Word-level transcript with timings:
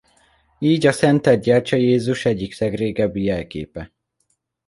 Így 0.59 0.87
a 0.87 0.91
szentelt 0.91 1.41
gyertya 1.43 1.75
Jézus 1.75 2.25
egyik 2.25 2.57
legrégebbi 2.59 3.23
jelképe. 3.23 3.91